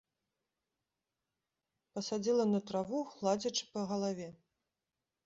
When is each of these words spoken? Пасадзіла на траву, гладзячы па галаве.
Пасадзіла 1.97 2.45
на 2.53 2.59
траву, 2.71 2.99
гладзячы 3.17 3.63
па 3.77 3.85
галаве. 3.93 4.29